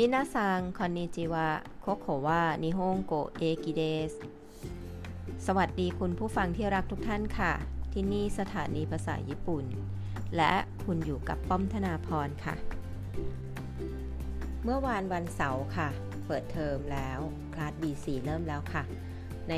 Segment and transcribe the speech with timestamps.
[0.00, 1.48] มินาซังคอนนิจิวะ
[1.80, 4.12] โคโควะนิฮงโกเอกิเดส
[5.46, 7.52] สวัสดีคุณผู้ฟังที่รักทุกท่านค่ะ
[7.92, 9.64] ที่นี่สถานีภาษาญี่ปุ่น
[10.36, 12.54] และคุณอยู่กับป้อมธนาพรค่ะ
[14.64, 15.88] เมื่อวานวันเสาร์ค่ะ
[16.26, 17.18] เปิดเทอมแล้ว
[17.54, 18.82] คลาส B4 เริ่มแล้วค่ะ
[19.48, 19.54] ใน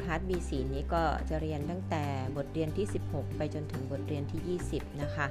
[0.00, 2.04] คลาส B4 นี้ก็จะเรียนตั้งแต่
[2.36, 5.26] บทเรียนที่ 16 ไปจนถึงบทเรียนที่ 20 นะคะ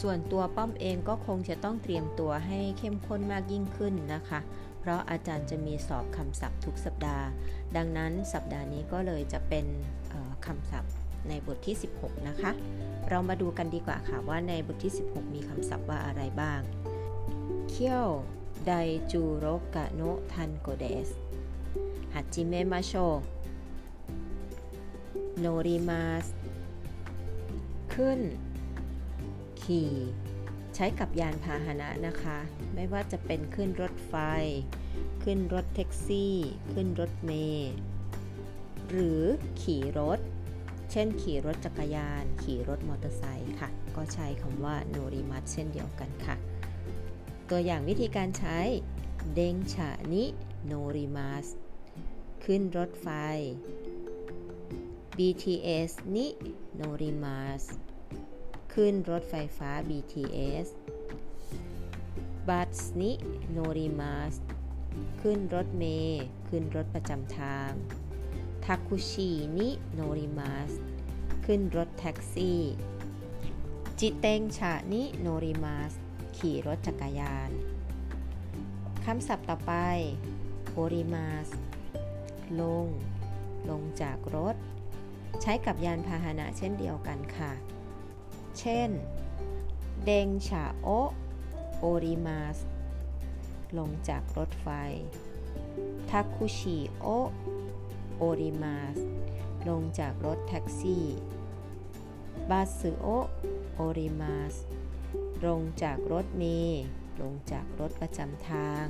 [0.00, 4.40] ส่วนตัวป้อมเองก็คงจะต้องเตรียมตัวให้เข้มข้นมากยิ่งขึ้นนะคะ
[4.80, 7.26] เพราะอาจารย์จะมีสอบคำศัพท์ทุกสัปดาห์
[7.76, 9.66] ดังนั้นสัปดาห์นี้ก็เลยจะเป็น
[10.46, 10.92] คำศัพท์
[11.28, 12.50] ในบทที่ 16 นะคะ
[13.08, 16.60] เรามาดูกันดีกว่าค่ะว่าในบทที่ 16 มีคำศัพท์ว่าอะไรบ้าง
[17.68, 18.08] เคี่ยว
[18.66, 18.72] ได
[19.12, 20.00] จูโรกะโน
[20.32, 21.08] ทันโกเดส
[22.14, 22.92] ฮัจิเมมาโช
[25.38, 26.26] โนริมาส
[27.94, 28.20] ขึ้น
[29.68, 29.92] ขี่
[30.74, 32.38] ใช้กับยานพาหนะนะคะ
[32.74, 34.14] ไม่ว่าจะเป็นขึ้นรถไฟ
[35.22, 36.34] ขึ้นรถแท็กซี่
[36.72, 37.72] ขึ้นรถเมล์
[38.90, 39.22] หรือ
[39.62, 40.20] ขี่รถ
[40.90, 46.36] เช่นขี่รถจักรยาน ขี่รถมอเตอร์ไซค์ค่ะ ก็ใช้คำว่าโนริมัสเช่นเดียวกันค่ะ
[47.50, 48.58] ตัวอย่างวิธีการใช้
[49.34, 50.24] เดงฉะนิ
[50.64, 51.46] โนริมัส
[52.44, 53.08] ขึ้นรถไฟ
[55.16, 56.26] BTS นิ
[56.74, 57.64] โนริมัส
[58.74, 60.68] ขึ้นรถไฟฟ้า BTS
[62.48, 63.12] บัสนิ
[63.50, 64.34] โนริมัส
[65.20, 67.70] ขึ้นรถเมย์ขึ้นรถประจำทาง
[68.64, 70.72] ทาคุชินิโนริมัส
[71.44, 72.62] ขึ้นรถแท็กซี่
[73.98, 75.92] จิเตงชานิโนริมัส
[76.36, 77.50] ขี่รถจักรยาน
[79.04, 79.72] คำศัพท์ต่อไป
[80.72, 81.48] โอริมัส
[82.60, 82.86] ลง
[83.70, 84.56] ลงจากรถ
[85.42, 87.52] ใช้กับยานพาหนะเช่นเดียวกันค่ะ
[88.58, 88.90] เช่น
[90.04, 90.88] เดงชาโอ
[91.78, 92.58] โอริมาส
[93.78, 94.68] ลงจากรถไฟ
[96.08, 97.06] ทาคุชิโอ
[98.16, 98.98] โอริมาส
[99.68, 101.06] ลงจากรถแท็กซี่
[102.50, 104.54] バスを降ります
[105.46, 106.84] ลงจากรถเมล์
[107.20, 108.86] ลงจากรถประจำทาง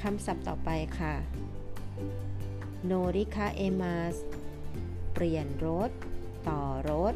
[0.00, 1.14] คำศัพท์ต่อไปค่ะ
[2.84, 4.16] 乗り換えます
[5.12, 5.90] เปลี่ยนรถ
[6.48, 7.14] ต่อรถ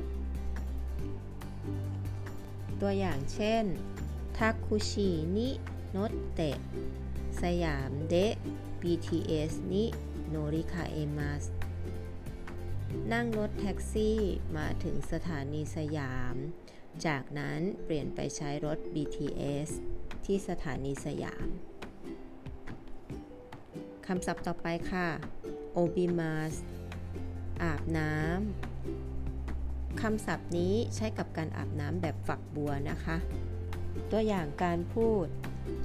[2.81, 3.65] ตัวอย่างเช่น
[4.36, 5.97] タクシーに乗
[6.34, 8.34] ってサイアムで
[8.81, 9.84] BTS に
[10.28, 11.44] โนริคาเอมัส
[13.12, 14.19] นั่งรถแท็กซี่
[14.56, 16.37] มาถึงสถานีสยาม
[17.06, 19.71] จากนั้นเปลี่ยนไปใช้รถ BTS
[20.25, 21.49] ที่สถานีสยาม
[24.06, 25.09] คำศัพท์ต่อไปค่ะ
[25.72, 26.55] โอบิมาส
[27.62, 28.67] อาบน้ำ
[30.00, 33.16] คำศัพท์นี้ใช้กับการอาบน้ำแบบฝักบัวนะคะ
[34.10, 35.26] ตัวอย่างการพูด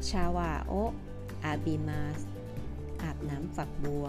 [0.09, 0.73] ชาวาโอ
[1.43, 2.21] อาบิมาส
[3.03, 4.07] อาบน้ำฝักบัว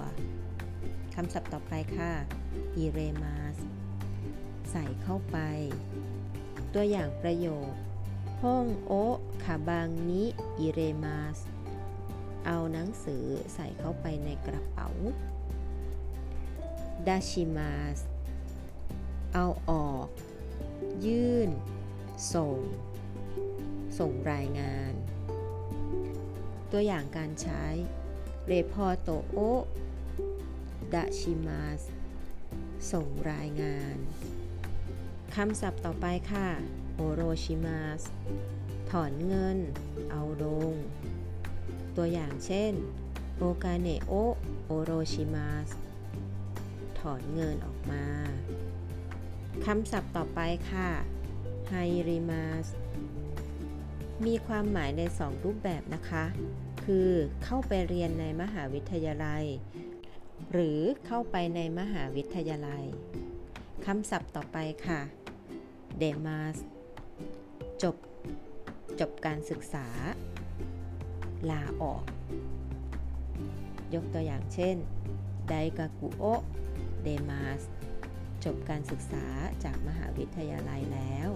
[1.15, 2.13] คำศัพท์ต่อไปค่ะ
[2.77, 3.57] อิเรมาส
[4.71, 5.39] ใส่เข้าไป
[6.75, 7.71] ตัวอย่างประโยค
[8.43, 8.93] ห้องโอ
[9.45, 10.25] คาบังนิ
[10.59, 11.39] อิเรมาส
[12.47, 14.89] เอาหนังสือใส่เข้าไปในกระเป๋า
[17.07, 17.99] ดาชิมาส
[19.35, 20.07] เอาออก
[21.07, 21.51] ยื่น
[22.35, 22.59] ส่ง
[23.99, 24.93] ส่งรายงาน
[26.73, 27.65] ตัวอย่างการใช้
[28.47, 29.39] เรพอโตโอ
[30.95, 31.81] ดาชิมาส
[32.93, 33.97] ส่งรายงาน
[35.35, 36.49] คำศัพท์ต่อไปค่ะ
[36.95, 38.03] โอโรชิมาส
[38.91, 39.59] ถอนเงิน
[40.11, 40.75] เอาลง
[41.97, 42.73] ตัวอย่างเช่น
[43.39, 44.13] โอกาเนโอ
[44.67, 45.71] โอโรชิมาส
[46.99, 48.07] ถอนเงินออกมา
[49.63, 50.89] คำศัพท์ต่อไปค่ะ
[51.69, 51.75] ไฮ
[52.09, 52.67] ริมาส
[54.27, 56.25] มีความหมายในสองรูปแบบนะคะ
[56.85, 57.11] คือ
[57.45, 59.45] เข้าไปเรียนในมหาวิทยาลัย
[60.53, 62.85] หรือเข้าไปในมหาวิทยาลัย
[63.87, 65.01] คำศัพท์ต่อไปค่ะ
[65.99, 66.57] เดมาส
[67.83, 67.97] จบ
[69.01, 69.87] จบการศึกษา
[71.51, 72.03] ลาออก
[73.95, 74.77] ยกตัวอย่างเช่น
[75.49, 76.25] ไดกากุโอ
[77.03, 77.63] เดมาส
[78.45, 79.27] จบการศึกษา
[79.65, 81.31] จากมหาวิทยาลัยแล้ว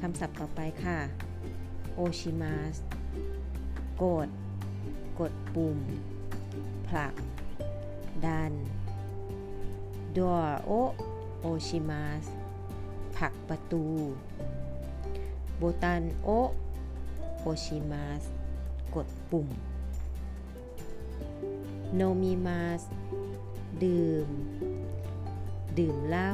[0.00, 0.98] คำศัพท์ต่อไปค่ะ
[1.94, 2.76] โอชิมาส
[4.02, 4.28] กด
[5.20, 5.78] กดปุ่ม
[6.88, 7.14] ผลัก
[8.26, 8.52] ดัน
[10.16, 10.70] ดอโอ
[11.40, 12.24] โอชิมาส
[13.16, 13.84] ผลักประตู
[15.56, 16.28] โบตันโอ
[17.40, 18.22] โอชิมาส
[18.94, 19.48] กดปุ่ม
[21.94, 22.82] โนมิมาส
[23.82, 24.28] ดื่ม
[25.78, 26.32] ดื่มเหล้า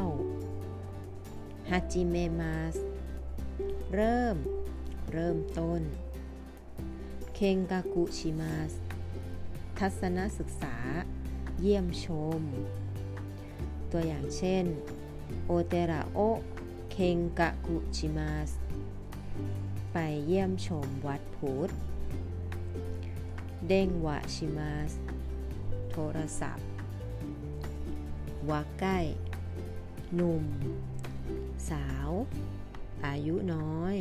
[1.70, 2.76] ฮาจิเมมัส
[3.94, 4.36] เริ่ม
[5.12, 5.82] เริ่มต้น
[7.34, 8.72] เคงกากุชิมาส
[9.78, 10.76] ทัศนศึกษา
[11.60, 12.06] เยี่ยมช
[12.38, 12.40] ม
[13.92, 14.64] ตัวอย่างเช่น
[15.46, 16.18] โอเตระโอ
[16.90, 18.50] เคงกะกุชิมาส
[19.92, 19.96] ไป
[20.26, 21.70] เยี่ยมชมวัดพุทธ
[23.68, 24.92] เด้งวะชิมาส
[25.90, 26.68] โทรศัพท์
[28.50, 28.98] วาใกล้
[30.16, 30.44] หนุ่ม
[31.70, 32.10] สาว
[33.06, 33.96] อายุน้อย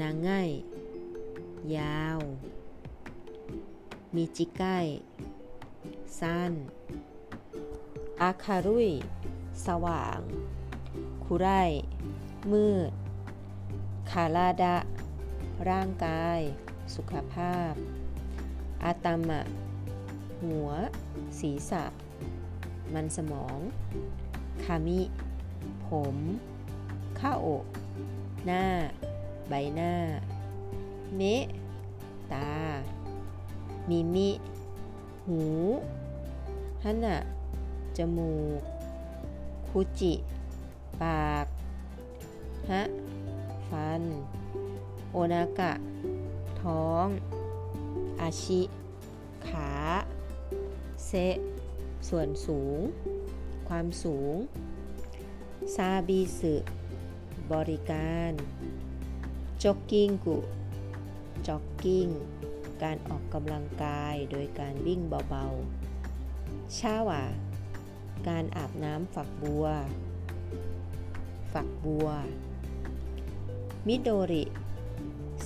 [0.00, 0.50] นางง่าย
[1.76, 2.18] ยาว
[4.14, 4.78] มีจิใกล้
[6.20, 6.52] สั้น
[8.22, 8.90] อาคารุย
[9.66, 10.20] สว่าง
[11.24, 11.48] คุไร
[12.52, 12.90] มืด
[14.10, 14.76] คาราดะ
[15.70, 16.40] ร่างกาย
[16.94, 17.72] สุขภาพ
[18.84, 19.40] อาตามะ
[20.42, 20.68] หัว
[21.38, 21.84] ศีรษะ
[22.94, 23.58] มันสมอง
[24.64, 25.00] คามิ
[25.86, 26.16] ผม
[27.18, 27.64] ข้าอก
[28.46, 28.64] หน้า
[29.48, 29.94] ใบหน้า
[31.16, 31.44] เมะ
[32.32, 32.50] ตา
[33.88, 34.30] มิมิ
[35.26, 35.42] หู
[36.82, 37.16] ฮันะ
[37.96, 38.62] จมูก
[39.68, 40.14] คุจิ
[41.02, 41.46] ปาก
[42.70, 42.82] ฮะ
[43.68, 44.02] ฟัน
[45.12, 45.72] โอนากะ
[46.62, 47.06] ท้อง
[48.20, 48.60] อาชิ
[49.48, 49.70] ขา
[51.06, 51.12] เซ
[52.08, 52.78] ส่วนสูง
[53.74, 54.36] ความสูง
[55.74, 56.54] ซาบิสึ
[57.52, 58.32] บริการ
[59.62, 60.38] จ็อกกิ้งกุ
[61.46, 62.08] จ็อกกิ้ง
[62.82, 67.24] การออกกำลังกายโดยการวิ่งเบาๆ ชาวะ
[68.28, 69.66] การอาบน้ำฝักบัว
[71.52, 72.08] ฝักบัว
[73.86, 74.44] มิโดริ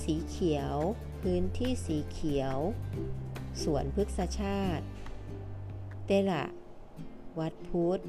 [0.03, 0.75] สีเขียว
[1.21, 2.57] พื้นที่สีเขียว
[3.63, 4.85] สวนพฤกษชาติ
[6.05, 6.43] เตละ
[7.39, 7.99] วัดพุทธ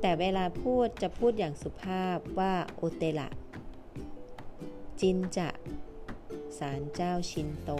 [0.00, 3.28] แต่เวลาพูดจะพูดอย่างสุภาพว่าโอเตละ
[5.00, 5.48] จินจะ
[6.58, 7.70] ศาลเจ้าชินโต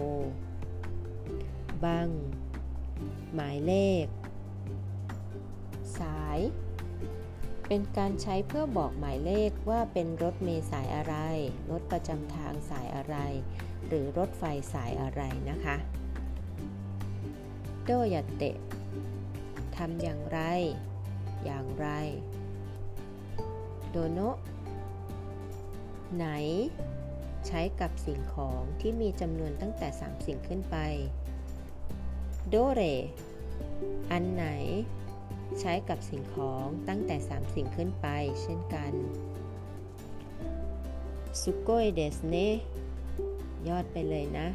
[1.84, 2.08] บัง
[3.34, 3.74] หมายเล
[4.04, 4.06] ข
[5.98, 6.38] สาย
[7.66, 11.14] เป็นการใช้เพื่อบอกหมายเลขว่าเป็นรถเมล์สายอะไร
[11.70, 13.16] รถประจำทางสายอะไร
[13.86, 14.42] หรือรถไฟ
[14.72, 15.76] สายอะไรนะคะ
[17.86, 18.06] โดย
[18.36, 18.56] เตะ
[19.78, 20.40] ทำอย่างไร
[21.44, 21.88] อย่างไร
[23.90, 24.20] โดโน
[26.16, 26.26] ไหน
[27.46, 30.76] ใช้กับสิ่งของที่มีจำนวนตั้งแต่ 3 สิ่งขึ้นไป
[32.48, 32.82] โดเร
[34.10, 34.46] อันไหน
[35.60, 38.06] ใช้กับสิ่งของตั้งแต่ 3 สิ่งขึ้นไป
[38.42, 38.92] เช่นกัน
[41.40, 42.36] สุโกยเดสเน
[43.68, 44.48] ยอดไปเลยนะ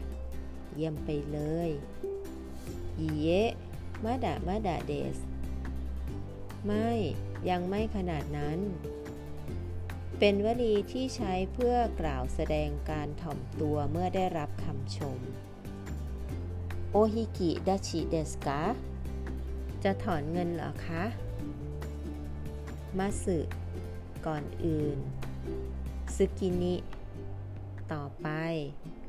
[0.76, 1.70] เยี่ยมไปเลย
[3.00, 3.30] ยีเย
[4.04, 5.18] มาดามาดาเดส
[6.66, 6.90] ไม่
[7.50, 8.60] ยังไม่ขนาดนั้น
[10.20, 15.20] เป็นวลีที่ใช้เพื่อกล่าวแสดงการถ่อมตัวเมื่อได้รับคำชม
[16.92, 18.62] โอฮิกิดาชิเดสกา
[19.84, 21.04] จะถอนเงินเหรอคะ
[22.98, 23.38] มาสึ
[24.26, 24.98] ก่อนอื่น
[26.16, 26.76] ซึกินิ
[27.94, 28.28] ต่อไป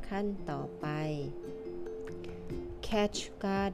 [0.09, 0.87] ขั้นต่อไป
[2.87, 3.73] catch card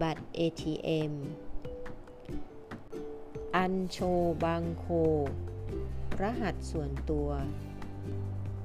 [0.00, 1.12] บัตร ATM
[3.56, 3.98] อันโช
[4.44, 4.86] บังโค
[6.20, 7.28] รหัสส่วนตัว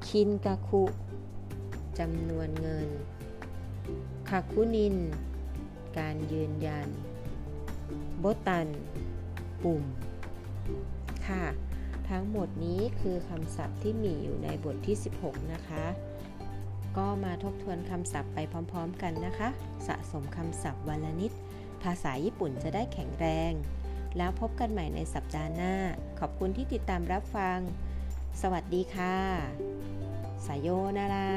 [0.08, 0.84] คินกาคุ
[2.00, 2.90] จำนวนเงิน
[4.30, 4.98] คาคุนิน
[5.98, 6.88] การยืนยัน
[8.20, 8.68] โบตัน
[9.64, 9.84] ปุ่ม
[11.28, 11.46] ค่ะ
[12.10, 15.86] ทั้งหมดนี้คือคำศัพท์ที่มีอยู่ในบทที่ 16 นะคะ
[16.98, 18.40] ก็มาทบทวนคำศัพท์ไป
[18.72, 19.50] พร้อมๆกันนะคะ
[19.88, 21.32] สะสมคำศัพท์วันละนิด
[21.84, 23.52] ภาษาญี่ปุ่นจะได้แข็งแรง
[24.18, 25.74] แล้วพบกันใหม่ในสัปดาห์หน้า
[26.20, 27.60] ขอบคุณที่ติดตามรับฟัง
[28.42, 29.18] สวัสดีค่ะ
[30.46, 31.30] สายโยนารา